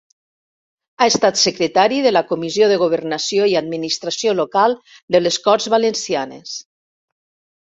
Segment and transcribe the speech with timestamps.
[1.03, 4.77] Ha estat secretari de la Comissió de Governació i Administració Local
[5.17, 6.57] de les Corts Valencianes.